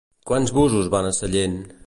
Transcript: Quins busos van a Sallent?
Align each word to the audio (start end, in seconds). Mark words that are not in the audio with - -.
Quins 0.31 0.53
busos 0.59 0.89
van 0.97 1.11
a 1.11 1.13
Sallent? 1.19 1.59